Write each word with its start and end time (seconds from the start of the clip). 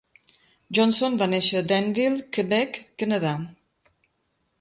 Johnson 0.77 1.17
va 1.19 1.27
néixer 1.33 1.59
a 1.59 1.65
Danville, 1.71 2.23
Quebec, 2.37 2.81
Canadà. 3.03 3.35